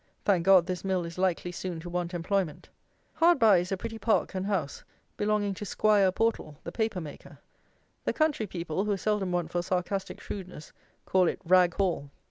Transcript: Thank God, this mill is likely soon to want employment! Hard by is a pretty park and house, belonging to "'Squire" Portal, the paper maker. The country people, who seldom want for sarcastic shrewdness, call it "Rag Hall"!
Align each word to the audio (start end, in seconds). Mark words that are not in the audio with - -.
Thank 0.25 0.45
God, 0.47 0.65
this 0.65 0.83
mill 0.83 1.05
is 1.05 1.19
likely 1.19 1.51
soon 1.51 1.79
to 1.81 1.87
want 1.87 2.15
employment! 2.15 2.67
Hard 3.13 3.37
by 3.37 3.59
is 3.59 3.71
a 3.71 3.77
pretty 3.77 3.99
park 3.99 4.33
and 4.33 4.47
house, 4.47 4.83
belonging 5.15 5.53
to 5.53 5.63
"'Squire" 5.63 6.11
Portal, 6.11 6.57
the 6.63 6.71
paper 6.71 6.99
maker. 6.99 7.37
The 8.05 8.13
country 8.13 8.47
people, 8.47 8.83
who 8.85 8.97
seldom 8.97 9.31
want 9.31 9.51
for 9.51 9.61
sarcastic 9.61 10.19
shrewdness, 10.19 10.73
call 11.05 11.27
it 11.27 11.39
"Rag 11.45 11.75
Hall"! 11.75 12.09